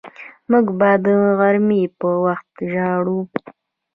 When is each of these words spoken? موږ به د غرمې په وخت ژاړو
موږ 0.49 0.65
به 0.79 0.89
د 1.03 1.05
غرمې 1.39 1.83
په 1.99 2.09
وخت 2.23 2.51
ژاړو 2.71 3.19